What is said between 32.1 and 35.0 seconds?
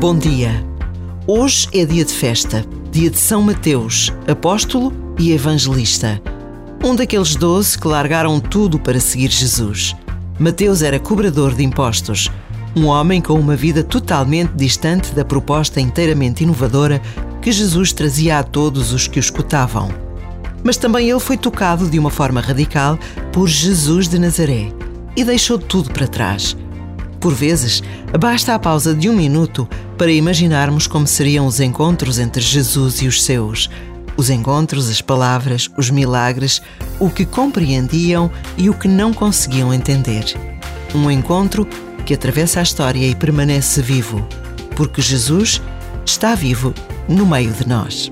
entre Jesus e os seus. Os encontros,